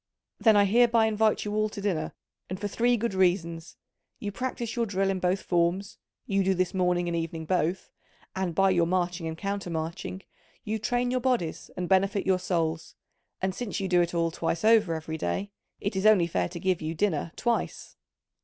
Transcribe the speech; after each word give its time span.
"Then 0.39 0.57
I 0.57 0.65
hereby 0.65 1.05
invite 1.05 1.45
you 1.45 1.53
all 1.53 1.69
to 1.69 1.79
dinner, 1.79 2.15
and 2.49 2.59
for 2.59 2.67
three 2.67 2.97
good 2.97 3.13
reasons; 3.13 3.77
you 4.17 4.31
practice 4.31 4.75
your 4.75 4.87
drill 4.87 5.11
in 5.11 5.19
both 5.19 5.43
forms, 5.43 5.99
you 6.25 6.43
do 6.43 6.55
this 6.55 6.73
morning 6.73 7.07
and 7.07 7.15
evening 7.15 7.45
both, 7.45 7.91
and 8.35 8.55
by 8.55 8.71
your 8.71 8.87
marching 8.87 9.27
and 9.27 9.37
counter 9.37 9.69
marching 9.69 10.23
you 10.63 10.79
train 10.79 11.11
your 11.11 11.21
bodies 11.21 11.69
and 11.77 11.87
benefit 11.87 12.25
your 12.25 12.39
souls. 12.39 12.95
And 13.43 13.53
since 13.53 13.79
you 13.79 13.87
do 13.87 14.01
it 14.01 14.15
all 14.15 14.31
twice 14.31 14.65
over 14.65 14.95
every 14.95 15.19
day, 15.19 15.51
it 15.79 15.95
is 15.95 16.07
only 16.07 16.25
fair 16.25 16.49
to 16.49 16.59
give 16.59 16.81
you 16.81 16.95
dinner 16.95 17.31
twice." 17.35 17.95